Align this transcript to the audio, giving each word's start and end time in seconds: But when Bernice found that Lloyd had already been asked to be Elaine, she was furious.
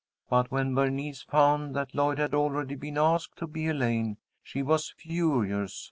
But 0.31 0.49
when 0.49 0.73
Bernice 0.73 1.21
found 1.21 1.75
that 1.75 1.93
Lloyd 1.93 2.17
had 2.17 2.33
already 2.33 2.73
been 2.73 2.97
asked 2.97 3.37
to 3.37 3.45
be 3.45 3.67
Elaine, 3.67 4.17
she 4.41 4.63
was 4.63 4.89
furious. 4.97 5.79